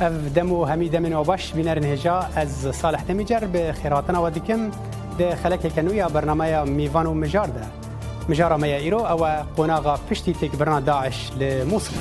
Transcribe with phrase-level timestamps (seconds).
[0.00, 4.70] اف دمو همي دمن وباش بنرن هجا از صالح دمجر بخيراتنا وديكم
[5.18, 7.66] ده خلق كنويا برنامه ميفان ومجار ده
[8.28, 9.26] مجار ما ايرو او
[9.56, 11.92] قناغا بشتي تك برنا داعش لموصل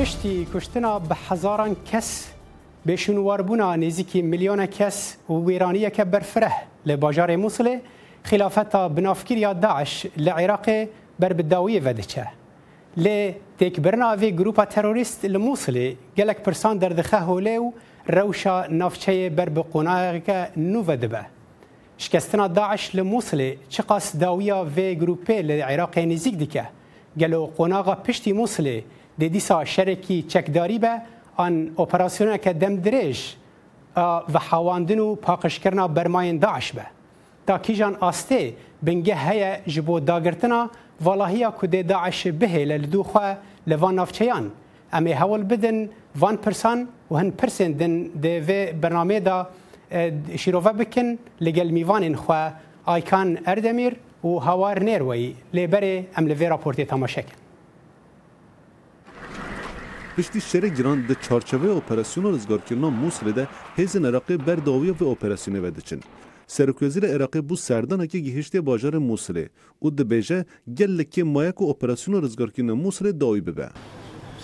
[0.00, 2.28] پشتی کشتنا به هزاران کس
[2.86, 6.52] به شنواربونا نزیکی میلیون کس و ویرانیه که برفره
[6.86, 7.80] لباجار موصله
[8.24, 10.66] خلافتا بنافکریا داعش لعراق
[11.18, 12.26] بر بداوی ودچه
[12.96, 17.72] لی تکبرنا وی گروپا تروریست لموصلی گلک پرسان در دخه هولیو
[18.08, 21.24] روشا نافچه بر بقناغ نو ودبه
[21.98, 26.64] شکستنا داعش لموصلی چه قاس داویا وی گروپی لعراق نزیگ دیکه
[27.20, 28.84] گلو قناغ پشتی موصلی
[29.20, 30.92] د دیسا شرکی چکداری به
[31.38, 33.36] ان اپراسیون که دم درش
[34.34, 36.86] و حواندن و پاکشکرنا برماین داعش به
[37.46, 40.60] تا کیجان آسته بنگه هیا جبو داگرتنا
[41.00, 44.50] والهیا کده داعش به لدو خواه لوان نافچیان
[44.92, 49.46] امی هول بدن وان پرسان و هن پرسن دن ده و برنامه دا
[50.36, 52.52] شیروه بکن لگل میوان خواه
[52.86, 57.36] آیکان اردمیر و هوار نیروی لبره ام لوی راپورتی تماشا کن
[60.18, 66.00] پشتی شر گران ده چارچوه اپراسیون رزگارکرنا موسل ده هیزن عراقی برداوی و اپراسیونه ودچن
[66.52, 69.46] Serokvezîra Iraqê bû serdanekî gihiştê bajarê Musilê
[69.84, 70.38] û dibêje
[70.78, 73.68] gelekî mayek û operasyona rizgarkirina Musilê dawî bibe.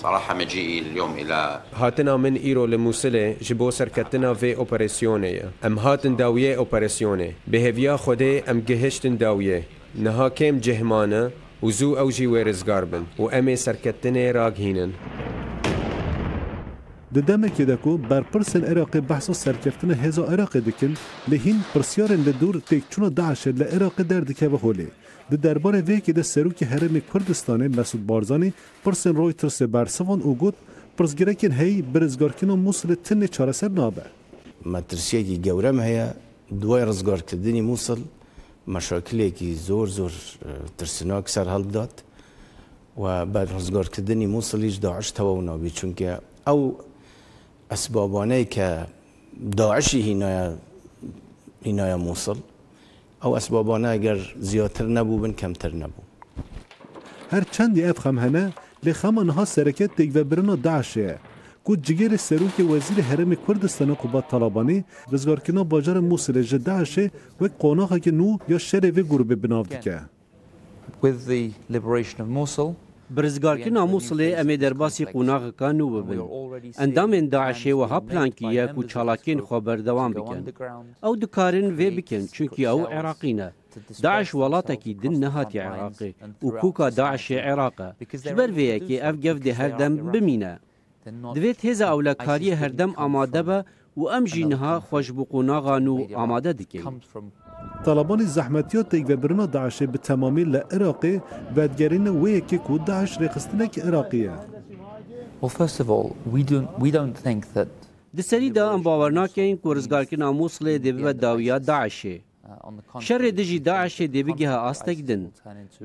[0.05, 1.41] صراحة مجيئي اليوم إلى
[1.83, 5.34] هاتنا من إيرو لموسلة جبو سركتنا في أوبريسيوني
[5.69, 9.59] أم هاتن داوية أوبريسيوني بهفيا خدي أم جهشتن داوية
[10.06, 11.23] نها كيم جهمانة
[11.64, 14.91] وزو أوجي ويرزغاربن وأمي سركتنا راقهينن
[17.17, 20.95] د دمه کې دکو بر پرسن عراق بحث سرکفتن هزا عراق دکن
[21.33, 24.84] لهین پرسیارن له دور تکچون داعش له عراق در دکه وهولی
[25.31, 28.51] د دربار وی کې د سروک حرم کردستان مسعود بارزانی
[28.84, 30.59] پرسن رویترس برسوان او گوت
[31.01, 36.07] پرزګرکن هی برزګارکن موصل تن چارسر نابه مترسیه کی گورم هيا
[36.51, 38.02] دوای رزګار کردنی موصل
[38.77, 40.18] مشاکلی کی زور زور
[40.77, 42.02] ترسناک سر حل داد
[42.97, 46.20] و بعد رزګار کردنی موصل هیچ داعش تو نابی چونکه
[46.55, 46.61] او
[47.70, 48.86] اسبابانه که
[49.56, 50.55] داعشی هینای
[51.62, 52.34] هینای موصل
[53.23, 56.02] او اسبابانه اگر زیاتر نبوبن کمتر نبو
[57.30, 58.52] هر چندی اف خمهنه
[58.84, 61.18] لخمان ها سرکت دیگو برنا داعشه
[61.64, 68.11] کو جگر سروک وزیر حرم کردستان قبات طالبانی رزگارکنا باجار موسل جداشه و قناخه که
[68.11, 70.00] نو یا شر و گروه بناو دیگه
[71.02, 72.74] With the liberation of Mosul,
[73.17, 76.20] برزگارکن اموسلی امی درباسی قوناغ کانو ببن
[76.85, 80.42] اندامین داعشی و ها پلان کیه کو چالاکین خو بردوام بکن
[81.02, 83.48] او دکارن وی بکن چونکی او عراقینه
[84.02, 89.52] داعش ولاتکی دن نهاتی عراقی و کوکا داعش عراقه جبر ویه که اف گف ده
[89.55, 90.61] هر دم بمینه
[91.35, 93.64] دویت هزا اولکاری هر دم آماده به
[93.97, 96.83] و ام جینها خوش بقوناغانو آماده دکن
[97.85, 101.20] طالبان زحمتیا تیگ و برنا داعش به تمامی لعراقی
[101.57, 104.33] بدگرین ویکی که داعش ریخستنک عراقیه
[105.41, 107.68] Well, first of all, we don't, we don't think that
[108.17, 112.20] Di serî de em bawernakeyin ku rizgarkirina Mosulê dê bibe dawiya Daişê.
[113.07, 115.23] Şerê di jî Daişê dê bigeha astek din.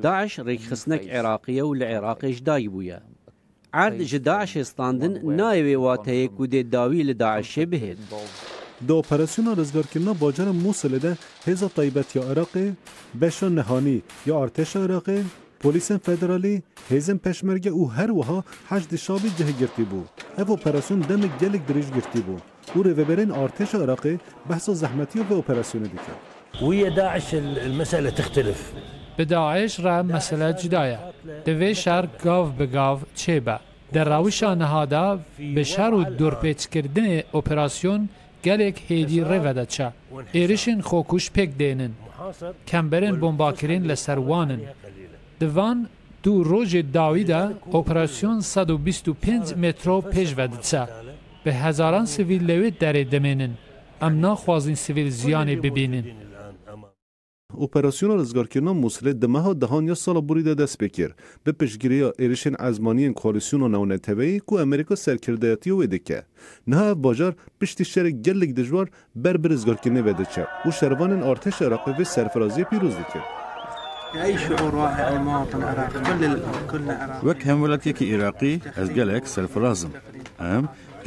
[0.06, 3.00] Daeş rêkxistinek Iraqî ye û li Iraqê ji dayî bûye.
[3.74, 7.98] Erd ji Daişê standin nayê wê wateyê ku dê dawî li Daişê bihêt.
[8.88, 9.54] د اپراسیون
[10.06, 11.18] با باجر موصله ده
[11.48, 12.50] حزب تایبت یا عراق
[13.22, 15.04] بش نهانی یا ارتش عراق
[15.60, 20.04] پولیس فدرالی هزم پشمرگه او هر وها حشد شابی جه بو
[20.38, 22.42] او اپراسیون دم گلک دریج گرفتی بود.
[22.76, 24.04] او ارتش عراق
[24.50, 27.34] بحث و زحمتی و به اپراسیون دیکن وی داعش
[27.80, 28.72] مسئله تختلف
[29.18, 31.00] به داعش را مسئله جدایه
[31.46, 33.60] دوی شر گاو به گاو چه با
[33.94, 34.86] در روش آنها
[35.56, 36.04] به شر و
[36.74, 38.10] کردن اپراسیون
[38.44, 39.94] gelek heydi revedeça.
[40.34, 41.94] Êrişên xokuş pêk dênin.
[42.66, 44.18] Kemberên bombakirên li ser
[45.42, 45.88] Divan
[46.24, 47.42] du rojê dawî de
[47.72, 50.90] operasyon 125 metro pêş vediça.
[51.46, 53.52] Bi hezaran sivîl lewê derê dimênin.
[54.02, 56.06] Em naxwazin sivîl ziyanê bibînin.
[57.62, 59.44] اپراسیون رزگارکردنا موسله دمه
[59.92, 61.12] یا سال بریده دست بکر
[61.44, 66.24] به پشگیری ایرشن ازمانی کوالیسیون و نونه تبعی کو امریکا سرکردهاتی و که
[66.68, 68.88] نه باجار پشتی شر گلک دجوار
[69.24, 73.24] بر بر رزگارکردنه ویده چه و شروان ارتش عراق و سرفرازی پیروز دکر
[77.24, 79.92] وەک که یکی از گلک سرفرازم.
[79.92, 79.92] سرفرازم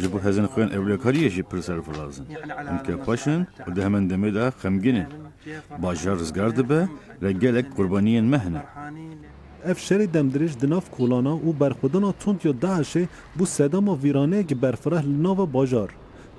[0.01, 2.25] Ji bo hezin xwen evlekariyê jî pirseriv lazim.
[2.71, 5.07] Hemke xweş in û di hemen demê de xemgin in.
[5.83, 6.81] Bajar rizgar dibe
[7.23, 8.63] ve gelek qurbaniyên me hene.
[9.65, 13.05] Ev şerê demdirêj di nav kolana û berxwedana tund ya Daişê
[13.39, 15.91] bû sedama vîraneyekî berfireh li nava bajar.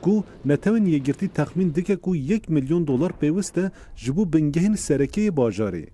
[0.02, 5.30] Ku netewên yêgirtî texmîn dike ku 1 milyon dolar pêwist e ji bo bingehên serekeyê
[5.36, 5.88] bajarê.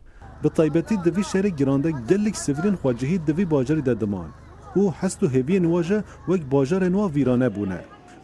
[0.44, 4.27] Bi taybetî divî şerê giranda gelek sivirên xwecihî divî bajarî de diman.
[4.78, 7.80] و هست و هبیین واجه وک باجارن وا ویرانه بونه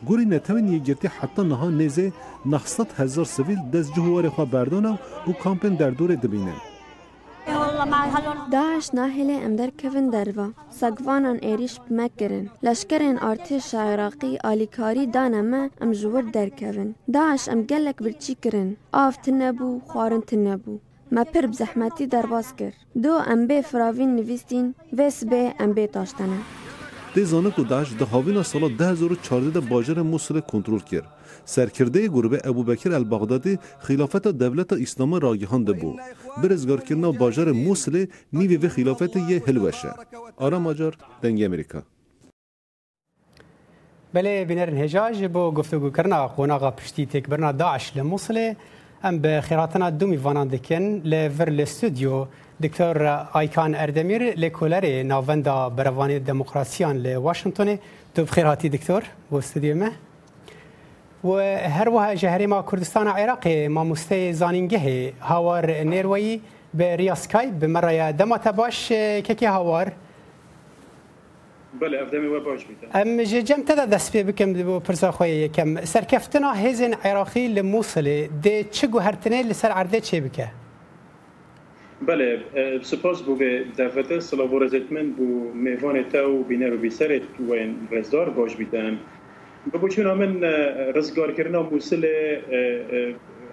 [0.08, 2.14] گوری نتوین یگرتی حتی نها نیزه
[2.46, 6.54] 900 هزار سویل دست جهوار خواه بردانه و کامپن در دور دبینه
[8.52, 16.22] داعش ناهله امدر کوین دروا سگوانان ایریش بمکرن لشکرین ارتش عراقی آلیکاری دانما ام جور
[16.22, 20.80] در کوین داعش ام گلک برچی کرن آف تنبو خوارن تنبو
[21.14, 22.74] بزحمتی در باز کرد
[23.04, 26.38] دو امبه فراوین نویستین و به امبه تاشتنه
[27.14, 28.44] دی زانه که سال ده هزار
[28.94, 31.08] سالا چارده ده باجر مصر کنترل کرد
[31.46, 36.00] سرکرده گروه بکر البغدادی خلافت دولت اسلام راگهان ده بود.
[36.44, 39.92] برزگار کرنا باجر مصر نیوی و خلافت یه هلوشه
[40.38, 41.82] آرام آجار دنگ امریکا
[44.14, 48.56] بله بینرن هجاج با گفتگو کرنا قوناغا پشتی تکبرنا داعش لموصله
[49.04, 52.26] ام به خیراتنا دومی وانان دکن لور لستودیو
[52.64, 57.80] دکتور آیکان اردمیر لکولر ناوندا بروان دموکراسیان ل واشنگتن
[58.16, 59.92] تو بخیراتی دکتور و استودیو ما
[61.24, 61.40] و
[61.78, 66.42] هر وها جهری ما کردستان عراق ما مسته زانینگه هاور نیروی
[66.74, 69.94] به ریاسکای به مرای دما تباش که که هاور
[71.82, 76.52] بله ئەفدەمی وە باش بیت ئەم ژێجەمتەدا دەست پێ بکەم بۆ پرسا خۆی یەکەم سەرکەفتنا
[76.64, 80.48] هێزن عێراقی لە مووسڵێ دێ چ گوهرتنەی لەسەر عردە چێ بکە
[82.08, 82.28] بله
[82.90, 85.26] سپاس بو به دعوت سلاوورزتمن بو
[85.66, 88.96] میوان تا و بینر و بیسرت و این رزدار باش بیدم
[89.82, 90.34] بو چون من
[90.98, 92.04] رزگار کردن موسل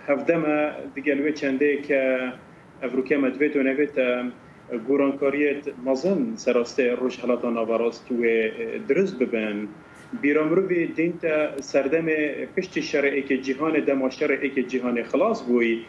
[0.08, 0.56] هفدمه
[0.94, 2.00] دیگه چنده که
[2.86, 3.96] افروکه مدویت و نویت
[4.86, 8.22] گورانکاریت مزن سراسته روش حالات نواراست و
[8.88, 9.68] درست ببین
[10.22, 12.06] بیرامرو به دین تا سردم
[12.56, 15.82] پشت شرعی که جهان دما شرعی که جهان خلاص بوی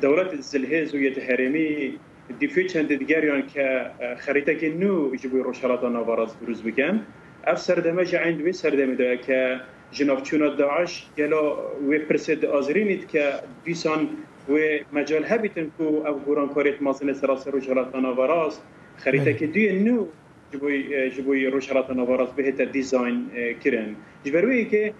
[0.00, 1.98] دولت زلهز و یت هرمی
[2.38, 3.86] دیفی چند دیگریان که
[4.18, 7.00] خریتک که نو جبوی روش حالات نواراست درست بکن
[7.46, 9.60] اف سردمه جعند وی سردمه دا که
[9.92, 11.56] جنافچونا داعش گلا
[11.88, 13.30] وی پرسید آزرینید که
[13.64, 14.08] دیسان
[14.48, 14.54] و
[14.92, 18.60] مجال هبیتن کو او گوران کاریت مازن سراسر رو جلاتان آوراز
[18.96, 20.06] خریده که دوی نو
[20.52, 23.30] جبوی جبوی رو جلاتان به بهت دیزاین
[23.64, 24.92] کرن جبروی که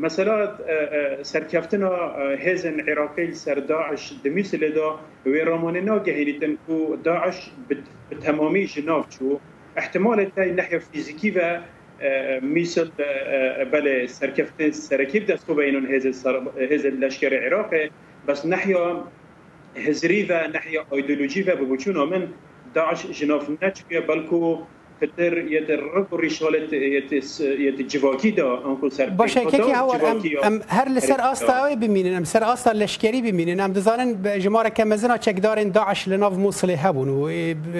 [0.00, 0.58] مثلا
[1.22, 1.96] سرکفتنا
[2.38, 7.76] هزن عراقی سر داعش دمیسل دا و راماننا گهینیتن کو داعش به
[8.22, 9.38] تمامی جناب چو
[9.76, 11.60] احتمال تای نحیه فیزیکی و
[12.42, 12.88] مثل
[13.72, 15.86] بله سرکفت سرکیب دستو بینون
[16.70, 17.90] هزل لشکر عراقه
[18.30, 19.04] بس نحيا
[19.88, 22.28] هزري و نحيا ايديولوجي و بوچونا من
[22.74, 24.58] داعش جناف نچكه بلكو
[25.00, 27.12] خطر يت رب ريشالت يت
[27.42, 32.24] يت جواكي دا انكو سر باشه كي هو ام, أم هر لسر استا بمينن ام
[32.24, 37.28] سر استا لشكري بمينن ام دزانن جمار كمزنا چكدارن داعش لناف موصل هبون و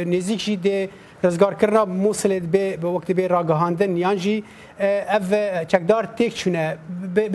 [0.03, 0.89] نزيك جي دي
[1.27, 4.45] رزگار کرنا موصل به به وقت به راگهاندن یان جی
[4.81, 5.33] اف
[5.75, 6.79] چکدار تک چونه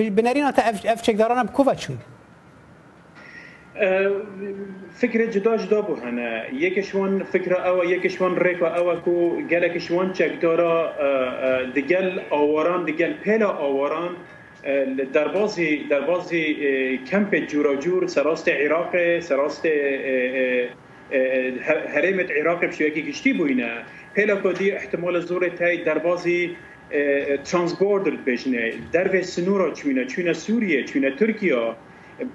[0.10, 2.15] بنرینا تا اف چکداران کوفا چونه
[5.02, 5.96] فكرة جدا جدا بو
[6.54, 10.94] یکشون فکر فكرة أو يكشون ريكا أو كو جالكشون چك دارا
[11.76, 14.12] دجال أوران دجال بلا أوران
[15.14, 16.56] دربازي دربازي
[17.12, 19.68] كمپ جورا جور سراست عراق سراست
[21.94, 23.84] هرمت عراق بشويكي كشتي بوينا
[24.18, 26.50] بلا كودي احتمال زور تاي دربازي
[27.44, 31.76] ترانسبوردر بجنه درب سنورا چونه چونه سوريا چونه تركيا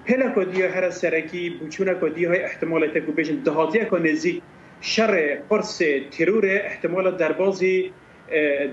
[0.06, 4.42] پله کدی هر سرکی بچون کدی های احتمال تکو بیشن دهاتیه که نزیک
[4.80, 7.92] شر قرص ترور احتمال در بازی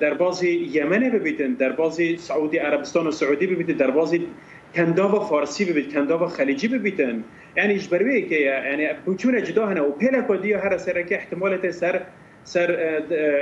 [0.01, 4.27] در بازی یمن ببیتن در بازی سعودی عربستان و سعودی ببیتن در بازی
[4.99, 7.23] و فارسی کندا و خلیجی ببیتن
[7.57, 12.01] یعنی اجبروی که یعنی بچون جدا هنه و پله کدی هر سرکی احتمال سر
[12.43, 13.01] سر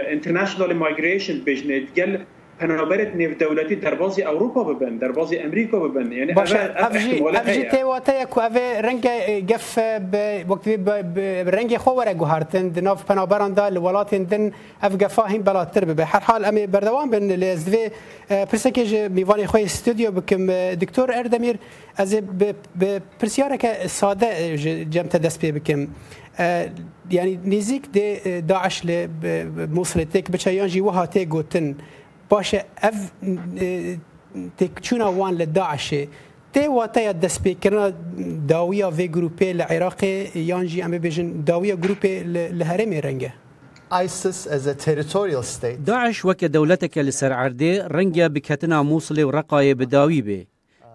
[0.10, 2.18] انترنشنال مایگریشن بجنه گل
[2.60, 9.14] پنابرت نێو دەولەتی دەربازی ئەوروپا ببن دەربازی ئەمریکا ببن یعنی ئەفژی تێواتەیە کو ئەێ ڕەنگە
[9.52, 9.68] گەف
[10.50, 10.76] وەکتی
[11.56, 14.44] ڕەنگی خۆوەرە گوهارتن ناف پەنابەراندا لە وڵاتین دن
[14.84, 17.84] ئەف گەفاهیم بەڵاتتر ببێ هەرحال ئەمێ بەردەوام بن لە زێ
[18.52, 20.44] پرسەکێژ میوانی خۆی ستودیو بکەم
[20.82, 21.56] دکتۆر ئەردەمیر
[22.00, 22.12] ئەز
[23.20, 24.30] پرسیارەکە سادە
[24.94, 25.82] جەمتە دەست پێ بکەم.
[27.18, 28.06] یعنی نزیک دێ
[28.52, 28.96] داعش لە
[29.76, 31.68] مووسلێتێک بچە یانژی وهاتێ گوتن.
[32.36, 33.00] paše ev
[34.60, 35.88] تکچونا وان له داعش
[36.56, 37.90] ته واته د سپیکرنا
[38.52, 40.04] داویا وی ګروپې له عراق
[40.50, 43.32] یانجی ام بجن داویا ګروپې له هرم رنګه
[43.96, 50.22] ISIS as a territorial state داعش وک دولتك لسرعردي رنګه بکتنا موصل او رقای بداوی
[50.28, 50.42] به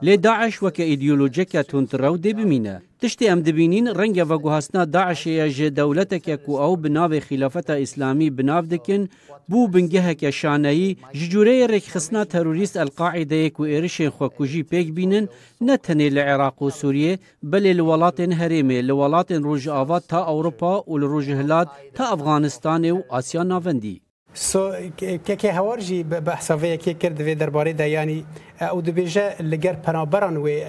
[0.07, 6.43] لێ داعش وەکە ئیدیۆلۆجێکە تونتڕە و دێبمینە تشتی ئەم دەبینین ڕەنگە بەگوهستنا داعشەیە ژێ دەولەتێکێک
[6.49, 9.03] و ئەو بناوێ خیلەفەتە ئیسلامی بناو دەکن
[9.51, 10.91] بوو بنگەهەکە شانایی
[11.21, 15.25] ژجورەیە ڕێکخستنا تەروریست ئەلقاعیدەیەک و ئێرشێن خۆکوژی پێک بینن
[15.67, 17.13] نەتەنێ لە عێراق و سووریێ
[17.51, 23.05] بەلێ لە وڵاتێن هەرێمێ لە وڵاتێن ڕۆژئاوات تا ئەوروپا و لە ڕۆژهلات تا ئەفغانستانێ و
[23.13, 23.97] ئاسیا ناوەندی
[24.35, 24.73] سو
[25.19, 28.25] که هوار جی به حسابه یکی کرد وی درباره ده یعنی يعني،
[28.73, 30.65] او دو بیجه لگر پنابران وی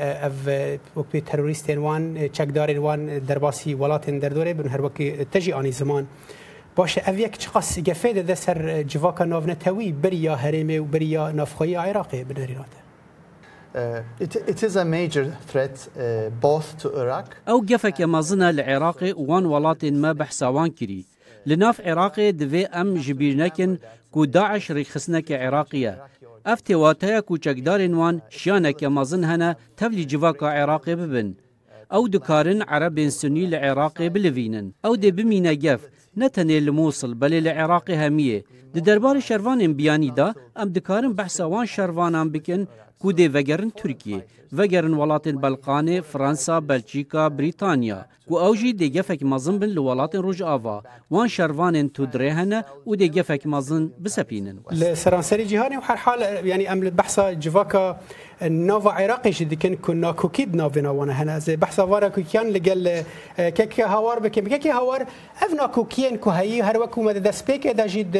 [0.95, 6.07] وکوی تروریستین وان چکدارین وان درباسی ولاتین دردوره بن هر وکی تجی آنی زمان
[6.75, 11.09] باشه او یک چقاس گفه ده سر جواکا ناونه توی بری یا هرمه و بریا
[11.09, 12.81] یا نافخوی عراقه بنریناته
[13.75, 17.25] uh, it, is a major threat uh, both to Iraq.
[17.47, 21.05] او گفك مازنا العراق وان ولات ما بحساوان كري
[21.47, 23.71] لناف عراقی دوی ام جبیر نکن
[24.11, 25.93] کو داعش ریخسنک عراقیه
[26.45, 31.29] اف تیواتای کوچکدارین وان شیانک مازن هنه تبلی جواکا عراقی ببن
[31.95, 35.81] او دکارن عربین سنی لعراقی بلوینن او دی بمینه گف
[36.19, 38.39] نه تنه لموصل بلې له عراق همیه
[38.73, 40.27] د دربار شروان بیانی دا
[40.61, 42.61] ام دکارن بحثوان شروانان بکن
[43.01, 44.21] کودی وگرن ترکیه
[44.57, 50.81] وگرن ولات بلقان فرانسا بلژیکا بریتانیا کو اوجی دی گفک مازن بن لولات روج آوا
[51.11, 56.67] وان شروان تو درهنه او دی گفک مازن بسپینن لسرانسری جهانی و هر حال یعنی
[56.67, 57.97] امل بحثا جواکا
[58.41, 63.03] نوفا عراقی شدی کن کن ناکوکید ناوینا وانا هنازه بحثا وارا کوکیان لگل
[63.37, 65.07] ککی هاوار بکیم ککی هاوار
[65.41, 68.15] اف ناکوکیان کوهایی هر وکو مده دست پیکه دا جید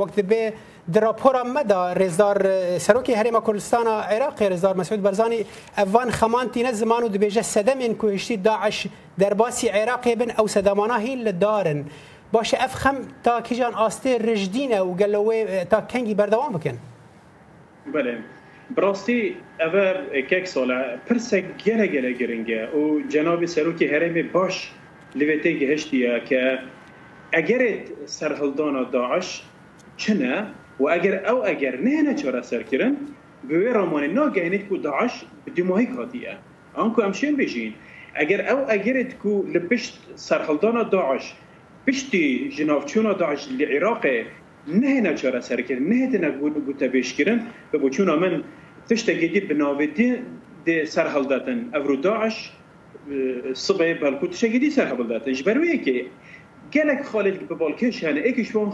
[0.00, 0.52] وقت به
[0.92, 5.44] در راپورا مدا رزدار سروکی حریم کردستان عراق رزدار مسعود برزانی
[5.78, 8.86] اوان خمان تینه زمانو د بیجه صدمین کوهشتی داعش
[9.18, 11.84] در باسی عراق بن او صدمانا هیل دارن
[12.32, 16.78] باشه افخم تا کیجان آسته رجدینه و گلوه تا کنگی بردوام بکن
[17.94, 18.18] بله
[18.76, 24.70] براستی اوه کک ساله پرسه گره گره گرنگه و جناب سروکی حریم باش
[25.14, 26.58] لیوته گهشتیه که
[27.32, 29.42] اگر سرهلدان داعش
[29.96, 30.46] چنه
[30.82, 32.96] و اگر او اگر نه نه چرا سر کردن
[33.48, 35.14] به رمان ناگهانی کو داعش
[35.54, 36.34] دیماهی کردیه
[36.74, 37.72] آنکه امشین بیشین
[38.22, 39.82] اگر او اگر کو لپش
[40.94, 41.24] داعش
[41.88, 44.04] پشتی جنافچون داعش لعراق
[44.82, 47.38] نه نه چرا سر کردن نه تنها بود بود تبیش کردن
[47.72, 48.34] به بچون آمن
[48.90, 50.08] تشت جدی بنویدی
[50.66, 50.70] د
[51.74, 52.50] او رو داعش
[53.66, 56.06] صبح بالکو تشت جدی سرخالدان اجباریه که
[56.72, 58.04] گلک خالد به بالکش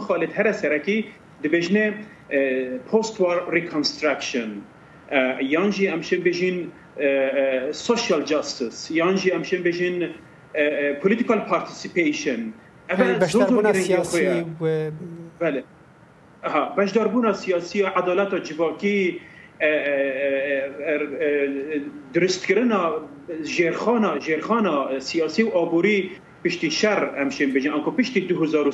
[0.07, 1.05] خالد هر سرکی
[1.43, 1.93] دبژنه
[2.91, 4.51] پست وار ریکانستراکشن
[5.41, 6.71] یانجی امشه بجین
[7.71, 10.09] سوشال جاستس یانجی امشه بجین
[11.01, 12.53] پولیتیکال پارتیسیپیشن
[13.21, 14.45] بشتربون سیاسی
[15.39, 15.63] بله
[16.77, 19.19] بەشداربوونا سیاسی جواکی جیواکی
[22.47, 22.71] کردن
[23.57, 26.09] جرخان ژێرخانە سیاسی و آبوری
[26.45, 28.71] پشتی شر امشه بجین انکو پشتی هزار و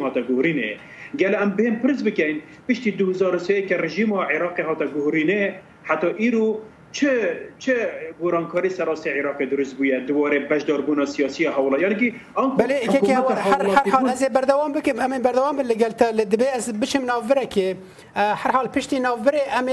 [0.00, 0.76] ها تا گورینه
[1.20, 2.36] گله ام بهم پرز بکەین
[2.68, 5.42] پشتی 2003 کە ڕژیم و عێراقی هاتە گوهرینێ
[5.84, 6.58] حتا ئیرو
[6.98, 7.10] چه
[7.58, 7.74] چه
[8.20, 12.14] گورانکاری سراسی عراق درست بویه دوباره بشداربونا سیاسی حوالا یعنی
[12.60, 16.80] بله ایکی که هر هر حال از بردوام بکم ام بردوام بل گلت لدبی از
[16.80, 17.76] بچم ناوره که
[18.16, 19.68] هر حال پشتی ناوره ام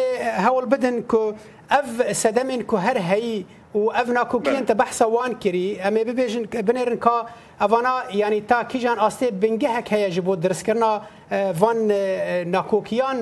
[0.46, 1.32] هول بدن کو
[1.72, 6.96] اف سدمن کو هر هی و افنا کوکین ته بحث وان کری ام ببیجن بنرن
[6.98, 7.22] کا
[7.62, 11.02] اوانا یعنی تا کیجان آسته بنگه هک هیا جبو درس کرنا
[11.60, 11.92] وان
[12.52, 13.18] ناکوکیان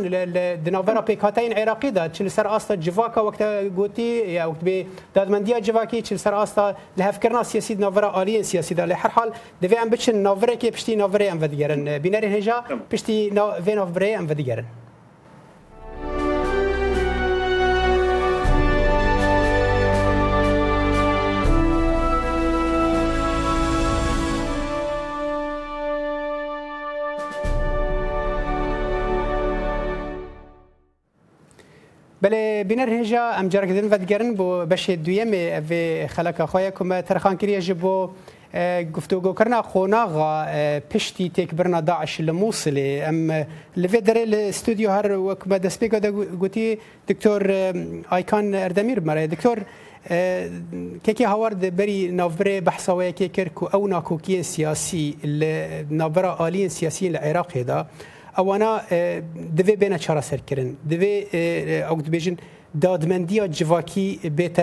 [0.65, 3.43] دناورا پیکاتین عراقی دا چل سر آستا جواکا وقت
[3.75, 4.85] گوتی یا وقت به
[5.15, 9.75] دادمندیا جواکی چل سر آستا لهف کرنا سیاسی ناورا آلین سیاسی دا لهر حال دوی
[9.75, 12.63] ام بچن ناوره که پشتی ناوره ام ودگرن بینرین هجا
[12.93, 13.29] پشتی
[13.75, 14.65] ناوره ام ودگرن
[32.21, 35.31] بله بینر هجا ام جارک دن ود گرن بو بشه دویم
[35.71, 38.09] و خلق خواه کم ترخان کریه جبو
[38.95, 40.33] گفتوگو کرنا خوناغا
[40.93, 42.77] پشتی تک برنا داعش لموصل
[43.09, 43.45] ام
[43.77, 46.09] لفی دره لستودیو هر وکم دسپیگا دا
[46.43, 46.77] گوتی
[47.09, 47.45] دکتور
[48.11, 49.57] آیکان اردمیر مره دکتور
[51.03, 55.17] كيكي هاورد بري نافري بحثاوي كيكر كو او ناكوكي سياسي
[55.89, 57.87] نافرا آليين سياسيين العراق هذا
[58.39, 58.81] اوانا
[59.55, 61.11] دوی بین چارا سر کرن دوی
[61.91, 62.35] او دبیجن
[62.83, 64.07] دادمندی جواکی
[64.39, 64.57] بیت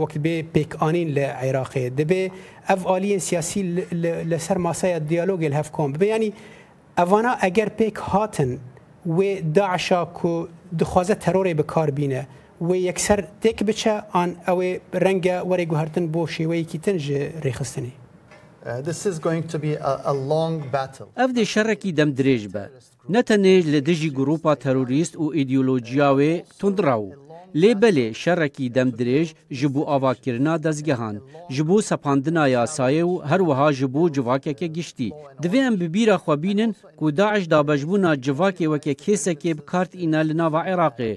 [0.00, 2.22] وقت به پیک آنین ل عراق دبی
[2.72, 3.62] اف آلین سیاسی
[4.30, 6.32] لسر ماسای دیالوگ الهف کوم به یعنی
[6.98, 8.50] اوانا اگر پیک هاتن
[9.06, 9.18] و
[9.56, 10.32] داعشا کو
[10.80, 12.22] دخوازه ترور به کار بینه
[12.60, 14.62] و یکسر تک بچه آن او
[15.04, 17.06] رنگ وری گوهرتن بو شیوه کیتن ج
[17.44, 17.92] ریخستنی
[21.18, 22.64] ئەف دێشەڕێکی دەم درێژ بە
[23.14, 27.10] نەتەنێژ لە دژی گرروپا تەروریست و ئیدیۆلۆجییاوێ تونندرا و
[27.60, 29.28] لێ بەلێ شەڕێکی دەم درێژ
[29.60, 31.16] ji بۆ ئاواکردنا دەستگەهان
[31.54, 35.08] ji بۆ سەپاندنا یاسایە و هەروەها ji بۆ جوواکێکە گشتی
[35.42, 40.34] divê em bi bîra xwebînin ku daeş dabejbûna civakê weke kêsekê bi kart îne li
[40.40, 41.12] nava Iraqê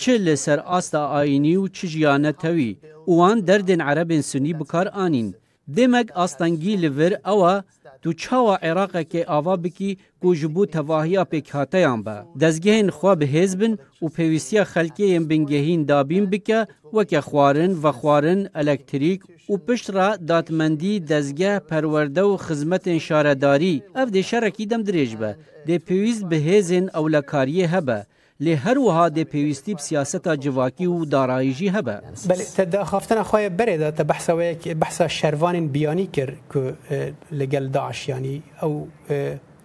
[0.00, 2.70] çi li ser asta ayînî û çi jiyane tewî
[3.10, 5.30] û wan derdên erebên sunî bikar anîn.
[5.76, 7.54] دمک ئاستەنگی لەڤر ئەوە
[8.02, 9.92] تو چاوە عێراقەکێ ئاوا بکی
[10.24, 13.72] و ji بوو تەواهیا پێکهاتەیان بە دەستگەهێن خوا بەهێز بن
[14.02, 16.60] و پێویستە خەلکێن بنگەهین دابین بکە
[16.96, 19.20] وەکە خوارن və خوارن ئەلەکتریک
[19.50, 25.30] و پشترا داتمەندی دەستگە پەروەەردە و خزمەتên شارەداری ئەف دێ شەرەکی دەم درێژ بە
[25.66, 28.00] دێ پێویست بەهێزن ئەو لە کاریە هەبە
[28.40, 33.76] لی هر وها د پیوستی سیاست جواکی و دارایجی هبه بله تدا خافتن خوای بره
[33.76, 36.60] دا ته بحث و یک بحث شروان بیانی کر کو
[37.32, 38.88] لګل داعش یعنی او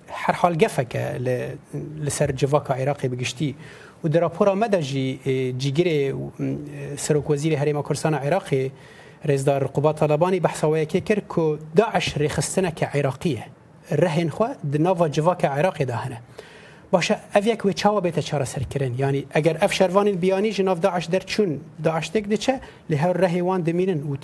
[0.08, 0.96] هر حال گفک
[2.06, 3.56] لسر جواک عراقی بگشتی
[4.04, 5.20] و در راپور مده جی
[5.58, 6.16] جیگیر
[6.98, 8.72] سرک وزیر حریم کردستان عراقی
[9.26, 13.44] رئیسدار رقبا طالبانی بحث و یک کر کو داعش رخصتنه که عراقیه
[13.92, 16.22] رهن خو د نوو جواک عراقی دهنه ده
[16.94, 21.06] باشه اویک و چاوا بیت چاره سر کرن یعنی اگر اف شروان بیانی جناب داعش
[21.06, 22.60] در چون داعش تک دچه
[22.90, 24.16] له هر رهوان دمینن و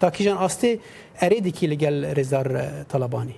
[0.00, 0.78] تا کیجان آسته
[1.20, 2.48] اریدی کی لگل رزار
[2.92, 3.34] طالبانی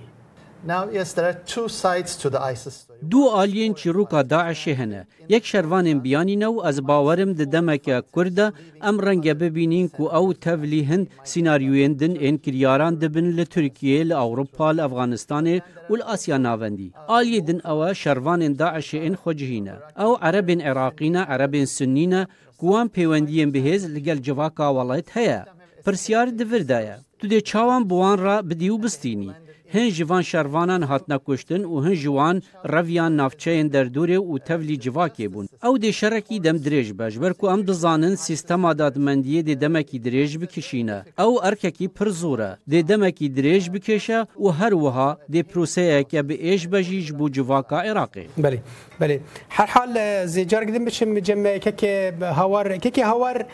[0.69, 5.01] دوو ئالیین چیرروکا داعشی هەنە
[5.33, 8.47] یەک شەروانێن بیانینە و ئەس باوەرم ددەمەکە کووردە
[8.83, 14.67] ئەم ڕەنگە ببینین و ئەو تەولی هەند سناریوێندن ئێن کریاران دەبن لە تورکیە لە ئەوروپا
[14.77, 15.57] لە ئەفغانستانێ
[15.89, 22.21] و لە ئاسیا ناوەندی ئالیە دن ئەوە شەروانێن داعشێن خۆجهینە ئەو عەربین عێراقینە عەربین سنینە
[22.61, 25.39] گووان پەیوەندیان بهێز لەگەل جواکا وڵێت هەیە
[25.83, 29.31] پرسیار دڤردایە تو دێ چاوان بوان ڕ بدی و بستینی
[29.75, 35.27] هن جوان شروانان هاتنا کشتن و هن جوان رویان نافچین در دوره و تولی جواکی
[35.27, 40.31] بون او د شرکی دم درێژ بەش بەرکو ئەم دزانن سیستەما دادمەندیە دێ دەمەکی درێژ
[40.41, 46.61] بکشینە ئەو ئەرکەکی پر زۆرە دێ دەمەکی درێژ بکێشە و هەروەها دێ پروسەیەکە بە ئێش
[46.73, 48.59] بەژیش بوو جواکە عێراقی بەێ
[49.03, 53.45] بله هر حال زیجار گدیم بشم جمع که که هوار که که هوار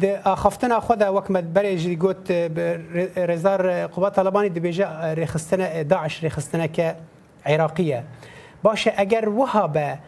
[0.00, 2.30] د خفتن خو دا وک مدبر جری گوت
[3.18, 4.86] رزار قوا طالبانی د بیجه
[5.22, 6.94] رخصتنه داعش رخصتنه که
[7.46, 8.02] عراقیه
[8.62, 9.98] باشه اگر وها به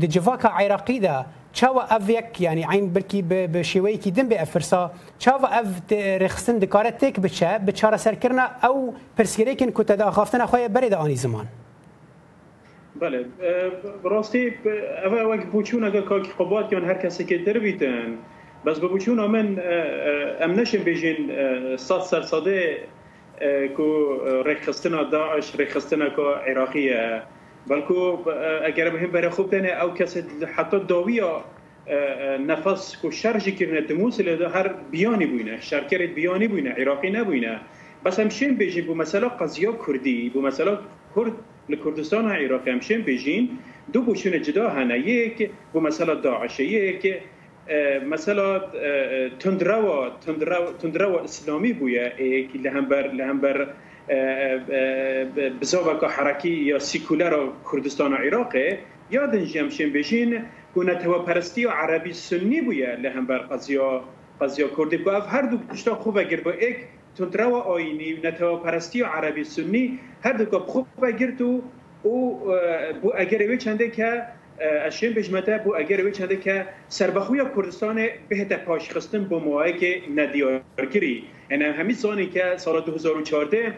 [0.00, 4.42] د جواکا عراقی ده چاوا اف یک یعنی عین بلکی به شیوهی که دم به
[4.42, 10.10] افرسا چاوا اف رخصتن دکارت تک بچه به چاره سر کرنا او پرسیریکن کتا دا
[10.10, 11.46] خافتن خواه برید آنی زمان
[13.02, 13.26] بله
[14.04, 14.52] راستی
[15.04, 18.14] اوه اوک بوچون اگر کاکی قبات خب یا هر کسی که در بیتن
[18.66, 19.56] بس با بوچون امن
[20.40, 21.16] امنش بیجین
[21.76, 22.78] صد سر صده
[23.76, 24.14] کو
[24.46, 27.22] رخصتنا داعش رخصتنا که عراقیه
[27.66, 27.94] بلکه
[28.64, 30.22] اگر مهم برای خوب دنه او کسی
[30.56, 31.44] حتی داویا
[32.46, 37.60] نفس کو شرجی کرده دموسل لذا هر بیانی بوینه شرکرت بیانی بوینه عراقی نبوینه
[38.04, 40.78] بس همشین بیجین بو مثلا قضیه کردی بو مثلا
[41.16, 41.32] کرد
[41.84, 43.48] کردستان ها عراق همشن بیجین
[43.92, 47.16] دو بوشن جدا هنه یک بو مثلا داعشه یک
[48.10, 48.58] مثلا
[49.38, 53.56] تندرو تندرو تندرو اسلامی بویا یک لهمبر لهمبر
[55.60, 57.34] بزاوکا حرکی یا سیکولر
[57.72, 58.78] کردستان و عراقه
[59.10, 60.40] یادن جمشن بشین
[60.74, 60.94] گونه
[61.26, 64.00] پرستی و عربی سنی بویا لهمبر قضیه
[64.40, 66.76] قضیه کردی بو هر دو کشتا خوبه گر با یک
[67.16, 71.62] تندرو آینی و نتوا پرستی و عربی سنی هر دو خوب بگیرد و
[72.02, 72.40] او
[73.02, 74.22] بو اگر وی چنده که
[74.86, 80.02] اشین بجمته بو اگر وی چنده که سربخوی کردستان بهت پاش خستن با مواقع که
[80.16, 83.74] ندیارگیری یعنی همین سانی که سال 2014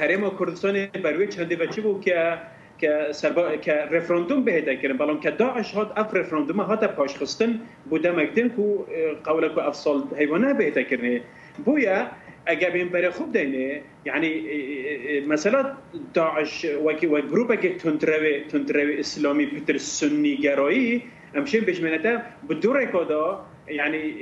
[0.00, 2.38] هرم کردستان بروی چنده و چی بود که
[2.78, 8.48] که سربا که رفراندوم کردن که داعش هات اف رفراندوم هات پاش خستن بوده مکدن
[8.48, 8.84] کو
[9.24, 11.20] قوله کو افصال حیوانه بهت کردن
[11.64, 12.10] بويا
[12.46, 15.72] اگر بین خوب دینه یعنی اه، اه، اه، مثلا
[16.14, 21.08] داعش وکی و گروه که تندروی تندروی اسلامی پتر سنی گرایی امشب
[21.38, 24.14] امشین بجمنتا بدور کدا یعنی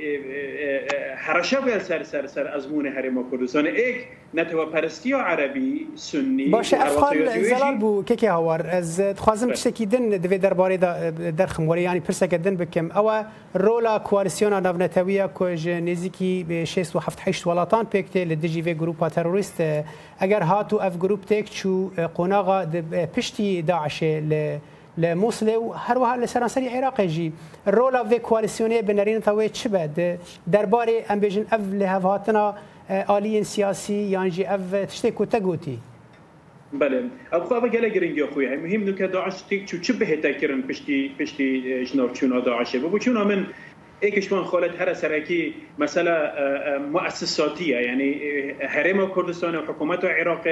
[1.17, 3.95] حرشه بر سر سر سر از مون حرم و کردستان ایک
[4.33, 10.09] نتوه پرستی عربی سنی باشه افغان زلال بو که که هوار از خوازم پشت کیدن
[10.09, 10.77] دوی درباره
[11.31, 13.11] در خموری یعنی پرسه کردن بکم او
[13.53, 19.09] رولا کوالیسیون نونتویه کج نزیکی به 6 و 7 8 ولاتان پکت لدجی وی گروپا
[19.09, 19.63] تروریست
[20.19, 22.65] اگر هاتو اف گروپ تک چو قناغا
[23.17, 24.57] پشتی داعش ل
[24.99, 27.31] له و هر وها له سراسری عراق جی
[27.67, 30.19] رولا و کوالسیونی بنرین توی چی بده
[30.51, 32.53] درباره امبیژن اف له هاتنا
[32.89, 35.39] سیاسی سیاسی یانجی اف تشتی کوتا
[36.73, 40.61] بله اب خواب گله گرنگی خوی مهم نو که داعش تیک چو چه به کرن
[40.61, 43.45] پشتی پشتی جناب چون داعشه و چون آمین
[44.01, 46.31] یکیشون خالد هر سرکی مثلا
[46.91, 48.11] مؤسساتیه یعنی
[48.69, 50.43] حرم کردستان و حکومت و عراق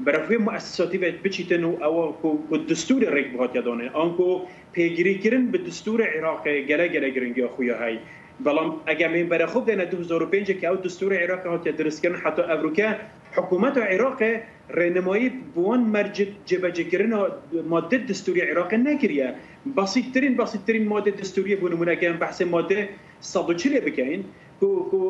[0.00, 2.14] برای مؤسساتی باید بچیتن و او
[2.50, 4.40] که دستور رک بخواد یادانه آن که
[4.72, 7.98] پیگیری کردن به دستور عراق گله گله گرنگی خویا های
[8.40, 12.42] بلام اگر من برای خوب دینه 2005 که او دستور عراق هات درست کردن حتی
[12.42, 12.96] افروکه
[13.36, 14.22] حکومت عراق
[14.70, 17.12] رهنمایی بوان مرج جبهه کردن
[17.72, 19.34] ماده دستوری عراق نکریه
[19.76, 22.88] بسیطترین بسیطترین ماده دستوری بو نمونه که بحث ماده
[23.20, 24.24] 140 بکنین
[24.60, 25.00] کو کو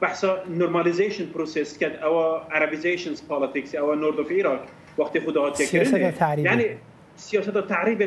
[0.00, 0.24] بحث
[0.58, 2.16] نورمالیزیشن پروسس کرد او
[2.56, 4.60] عربیزیشن پالیتکس او نورد اف عراق
[4.98, 5.52] وقتی خدا
[6.36, 6.64] یعنی
[7.16, 7.98] سیاست و تحریف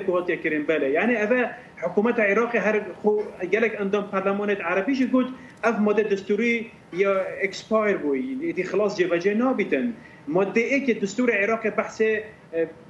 [0.43, 1.45] کریم بله یعنی اوه
[1.81, 3.17] حکومت عراق هر خو
[3.53, 5.27] گلک اندام پارلمانت عربیش گوت
[5.63, 9.93] اف ماده دستوری یا اکسپایر بودی دی خلاص جوجه نابیتن
[10.27, 12.01] ماده ای که دستور عراق بحث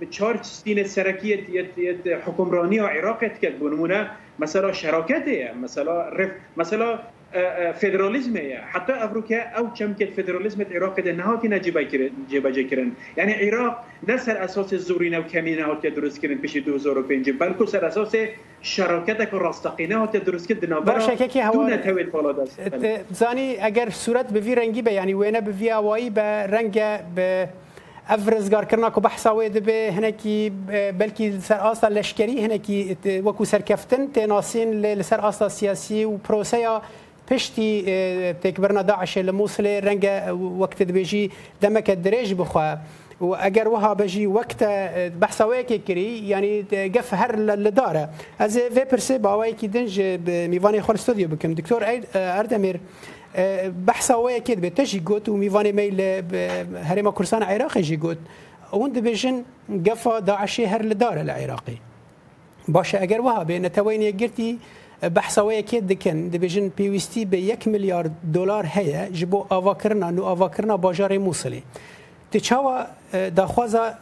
[0.10, 4.08] چهار ستین سرکیت حکمرانی و عراقت کرد بونمونه
[4.39, 6.99] مثلا شراکته مثلا رف مثلا
[7.74, 11.78] فدراليزم حتى افريكا او كم كت فدراليزم العراق ده نهاتي نجيب
[12.30, 17.54] جيب جكرن يعني العراق نسر اساس زورين او كمين او تدرس كرن بشي 2005 بل
[17.54, 18.18] كو سر اساس
[18.62, 21.02] شراكتك راستقينه او تدرس كد نو بر
[21.38, 26.46] هو دون تويت بالا زاني أجر صورت بفي رنگي به يعني وينه بفي اوي به
[26.48, 26.76] رنگ
[27.15, 27.50] به
[28.10, 30.52] افرزگار کرنا کو بحثا وید به هنکی
[30.98, 36.82] بلکی سر آسا لشکری هنکی وکو سرکفتن تناسین لسر آسا سیاسی و پروسه
[37.30, 37.70] پشتی
[38.42, 40.04] تکبرنا داعش لموصل رنگ
[40.60, 42.74] وقت دبیجی دمک دریج بخوا
[43.22, 44.63] و اگر وها بجي وقت
[45.22, 46.62] بحثا ويكي كري يعني
[46.96, 48.10] قف هر لدارة
[48.42, 52.80] از في برسي باوايكي دنج ميفاني خور استوديو بكم دكتور اردمير
[53.88, 56.02] بحثا ويكي دبي تجي قوت وميفاني ميل
[56.76, 58.18] هريما كرسان عراقي جي قوت
[58.74, 59.44] وند بيجن
[59.89, 61.76] قفا داعشي هر لدارة العراقي
[62.68, 64.58] باشا اگر وها بين توين يقرتي
[65.08, 70.26] بحثاوی کې دکن د بجن پیوستی به 1 میلیارد دلار هەیە ji بۆ ئاواکردنا نو
[70.30, 71.64] ئاواکردنا باژارێ مووسلی.
[72.32, 72.88] Ti çawa
[73.38, 73.98] daxwaza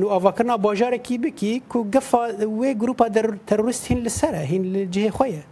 [0.00, 3.08] nû avakirina bajarekî bikî ku gifa wê grupa
[3.46, 5.42] terorist hîn li ser e hîn li cihê xwe ye.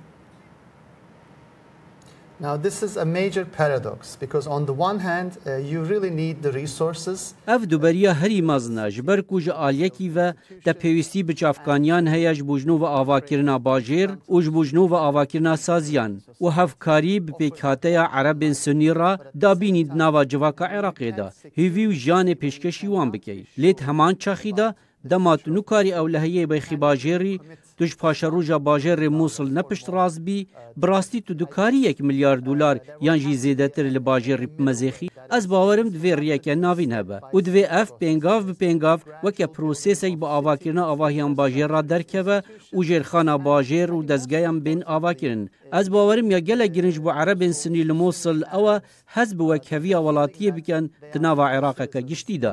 [2.47, 6.43] Now, this is a major paradox because, on the one hand, uh, you really need
[6.43, 7.35] the resources.
[7.49, 12.35] Ev duberiya herî mazna ji ber ku ji aliyekî ve te pêwîstî bi çavkaniyan heye
[12.35, 18.07] ji bûjnû ve avakirina bajêr û ji bûjnû ve avakirina saziyan û hevkarî bi pêkhateya
[18.13, 23.33] Erebên Sunî ra dabînî nava civaka Iraqê da hêvî û jiyanê pêşkêşî wan bike.
[23.59, 24.75] Lêt heman çaxî da
[25.05, 27.35] dema tu nukarî ew li heyê bexî bajêrî
[27.79, 33.19] دوش پاشا روژا باجر موسل نپشت راز بی براستی تو دکاری یک میلیارد دلار یان
[33.19, 38.45] جی زیدتر ل باجر مزیخی از باورم دوی ریکه ناوین هبه و دوی اف پنگاف
[38.45, 42.41] به پنگاف وکه پروسیسک با آواکرنا آواهیان باجر را درکه و
[42.85, 48.43] جرخانا باجر و دزگایم بین آواکرن از باورم یا گله گرنج بو عربن سنی لموسل
[48.53, 48.79] او
[49.17, 52.53] حەز بوە کەویە وڵاتیە بکەن تناوا عێراقەکە گشتیدا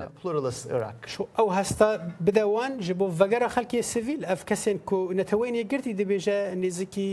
[1.37, 1.89] ئەو هەستا
[2.27, 7.09] بدەوان ji بۆ vegera xelkê sivîl ev kesên ku netewênê girtî dibêje nêzikî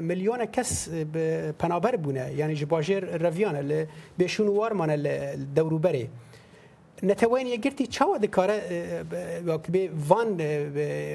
[0.00, 0.88] milyona kes
[1.60, 3.88] penaber bûne yani ji bajêr reviyane li
[4.20, 5.16] bêşûn û warmane li
[5.56, 6.06] dewrûberê.
[7.02, 8.58] Netewênê girtî çawa dikare
[9.72, 10.28] bê van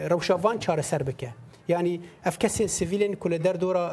[0.09, 1.29] rewşa van çareser bike.
[1.67, 3.85] Yani ev kesên sivîlên ku li derdora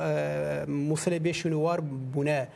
[0.68, 1.80] Musilê bêşûn û war
[2.14, 2.46] bûne.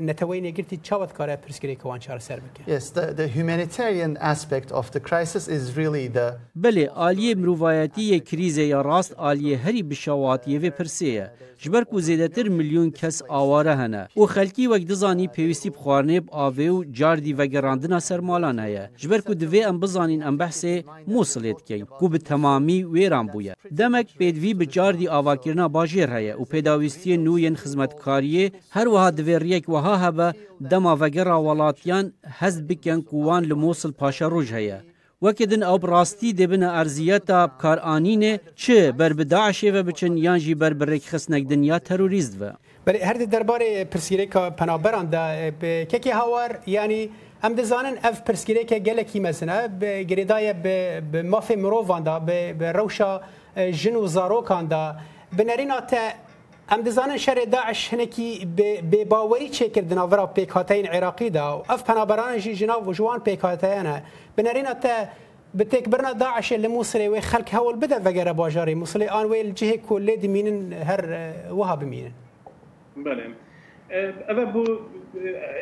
[0.00, 2.62] Netawayne Girti çavat kare pirskiri kovan çar serbeke.
[2.72, 8.62] Yes, the, the humanitarian aspect of the crisis is really the Beli aliye mruvayeti krize
[8.62, 11.30] ya rast aliye heri bişavat ye ve pirsiye.
[11.58, 14.06] Jber ku zedetir milyon kes avare hene.
[14.16, 18.90] O xelki vek dizani pevisti bxwarneb ave u jardi ve gerandina sermalan heye.
[18.96, 23.54] Jber ku divê em bizanin em behsê Musilê dikin ku bi temamî wêran bûye.
[23.70, 29.40] Demek pêdivî bi cardî avakirina bajêr heye û pêdawîstiyên nû yên xizmetkariyê her wiha divê
[29.40, 30.28] riyek wiha ها هبه
[30.72, 32.04] دما وگرا ولاتیان
[32.40, 34.78] هز بکن کوان لموصل پاشا روج هیا
[35.22, 38.24] وکدن او براستی دبن ارزیتا کارانین
[38.62, 42.52] چه بر بداعشه و بچن یان جی بر برک خسنک دنیا تروریست و
[42.86, 45.50] بر هر درباره پرسیریکا پنابران ده
[45.92, 47.00] ککی هاور یعنی
[47.44, 50.52] ام دزانن اف پرسکریکه گلکی مثلا به گریدای
[51.12, 52.18] به مافی مروفان دا
[52.58, 53.20] به روشا
[53.80, 54.82] جن و زاروکان دا
[55.38, 56.02] بنرینا ته
[56.72, 58.48] ام دزانن شر داعش هنکی
[58.90, 63.20] به باوری چه کرد اورا پیکاتین عراقی دا و اف پنابران جی جناب و جوان
[63.20, 64.02] پیکاتینه
[64.36, 64.90] بنرین ات
[65.58, 70.16] بتك برنا داعش اللي موصلي وخلك هو البدا فقرة باجاري موصلي آن ویل جه کل
[70.16, 72.12] دی مين هر اه، وهاب مين
[72.96, 73.22] بله
[74.30, 74.76] اوه بو اه،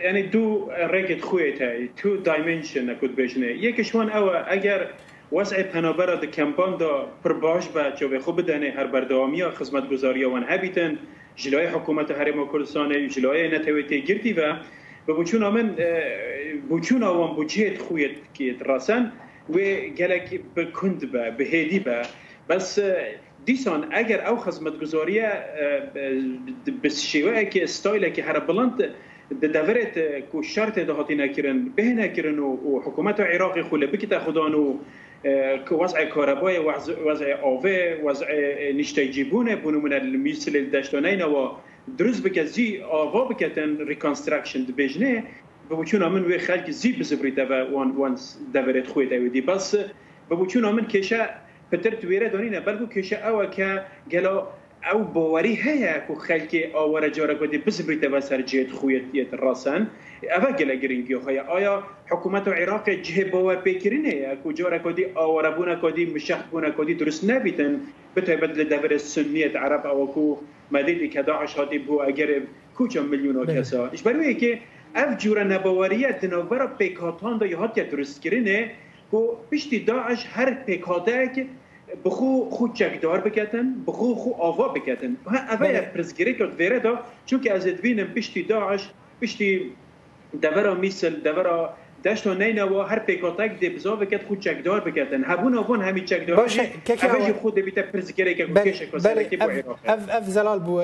[0.04, 4.86] یعنی دو ريكت خوية تاي تو دايمنشن اكود بيجنه يكشوان اوه اگر
[5.32, 6.88] وضع پنابرا د کمپان دا
[7.22, 10.98] پر باش به به خوب بدنه هر بردوامیا خدمت گزاری ان هبیتن
[11.36, 14.60] جلای حکومت حرم کردستان جلای نتویتی گردی و چون
[15.18, 15.74] بچون آمن
[16.70, 19.12] بچون آوان بچیت خویت که راسن
[19.50, 19.58] و
[19.98, 22.02] گلک بکند به بهدی به
[22.48, 22.78] بس
[23.44, 25.20] دیسان اگر او خدمت گزاری
[26.82, 28.84] بس شیوه که استایل که هر بلند
[29.42, 34.18] د دورت کو شرط ده هاتینه کرن به نه و حکومت عراق خو له بکته
[34.18, 34.74] خدانو
[35.70, 36.54] وضع كهرباء
[37.04, 38.26] وضع آوه وضع
[38.76, 41.50] نشتای جیبونه بونمونه میسل دشتانین و
[41.98, 45.24] دروز بکه زی آوا بکتن ریکانسترکشن دبیجنه
[45.70, 48.18] ببوچون من وی خلک زی بزبری دو وان وان
[48.54, 49.74] دورت خوی دویدی بس
[50.30, 51.28] ببوچون من کشه
[51.72, 53.82] پتر تویره دانینه بلکو کشه اوه که
[54.12, 54.48] گلا
[54.92, 56.40] او ئەو بۆوەری هەیە و سر
[56.76, 59.82] ئەوەرە جۆرە گوتی بسبریتەوە سەر جێت خویەتیت ڕاستن
[60.34, 61.76] ئەوە گەلە گرنگی خۆی ئایا
[63.06, 66.04] جه و پکرینه، کو جاره پێکردن هەیە و کدی کۆدی ئاوەرەبوونە کۆدی
[66.52, 67.72] بونا بوونە درست دروست نەبیتن
[68.14, 70.18] بتێبەت بدل دەبرێت سنیت عرب هاتی
[71.86, 72.30] بو اگر
[72.74, 73.92] عشاتی بوو کسا بله.
[73.92, 74.60] اش که کەسە اف
[75.00, 77.46] ئەف جورە نەبەوەریە دنەوەرە پیکاتان دا
[77.92, 78.40] درست کو
[79.10, 79.18] کو
[79.50, 80.48] پشتی داعش هر
[81.34, 81.44] که
[82.04, 85.80] بخو خو چکدار بکتن بخو خو آوا بکتن ها اوه بله.
[85.94, 88.88] پرزگیری کرد ویره دا چون که از ادوینم پیشتی داعش
[89.20, 89.70] پیشتی
[90.42, 95.58] دورا میسل دورا دشت و نینوا هر پیکاتک دی بزا بکت خود چکدار بکتن هبون
[95.58, 100.58] آبون همی چکدار باشه که اوجی خود بیت پرسگری که بله بله اف اف زلال
[100.58, 100.80] بو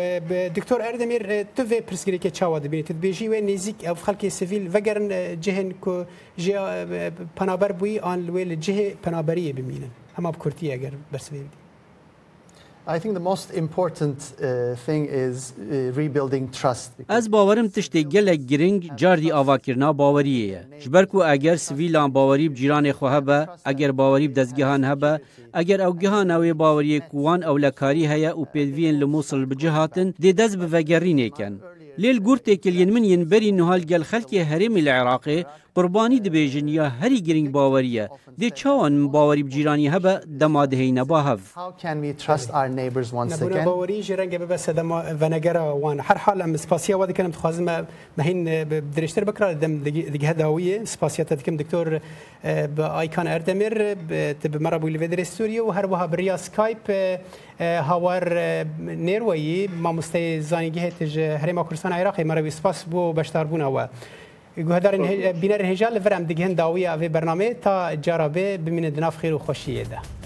[0.56, 4.70] دکتور اردمیر تو و پرسگری که چاوا دی بیت بیجی و نزیک اف خلک سیویل
[4.72, 6.04] وگرن جهن کو
[6.38, 6.60] جه
[7.36, 11.38] پنابر بوی آن لویل جه پنابری ببینن هم اب کرتی اگر برسوی
[12.90, 14.74] Uh, uh,
[17.08, 20.62] Ez bawerim tiştê gelek giring cardî avakirina baweriyê ye.
[20.80, 25.18] Ji ber ku eger sivîlan bawerî bi cîranê xwe hebe, eger bawerî bi dezgehan hebe,
[25.58, 29.58] eger ew gihan ew ê baweriyê ku wan ewlekarî heye û pêdiviyên li Mosul bi
[29.58, 31.54] cihatin, dê dez bi vegerînêken.
[31.98, 36.88] Lêl gurtê kiliyên min yên berî nihal gel xelkê herêmê li Iraqê قربانی دبیژن یا
[36.88, 41.54] هری گرنگ باوریه دی چاوان باوری بجیرانی هبه دما دهی نبا هف
[41.84, 47.86] نبونه باوری جرنگ ببس دما ونگرا وان هر حال ام سپاسیا و دکنم تخوازم
[48.18, 48.64] مهین
[48.96, 52.00] درشتر بکرا دم دیگه داویه سپاسیا تدکم دکتور
[52.78, 53.94] آیکان اردمیر
[54.32, 57.18] تب مرا بولی ودر سوریا و هر وها بریا سکایپ
[57.60, 58.32] هاوار
[58.80, 63.86] نیرویی ما مستای زانیگه تج هریما کورسان عراقی مرا سپاس بو بشتار بونه و
[64.56, 65.02] گوهدارن
[65.40, 70.19] بینر هجال فرام دیگه هنداوی اوی برنامه تا جرابه بمینه دناف خیر و خوشیه ده